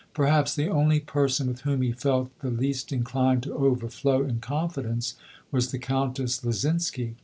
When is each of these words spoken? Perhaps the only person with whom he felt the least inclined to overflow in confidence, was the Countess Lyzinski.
Perhaps 0.15 0.55
the 0.55 0.67
only 0.67 0.99
person 0.99 1.45
with 1.49 1.61
whom 1.61 1.83
he 1.83 1.91
felt 1.91 2.31
the 2.39 2.49
least 2.49 2.91
inclined 2.91 3.43
to 3.43 3.53
overflow 3.53 4.23
in 4.23 4.39
confidence, 4.39 5.13
was 5.51 5.69
the 5.69 5.77
Countess 5.77 6.43
Lyzinski. 6.43 7.17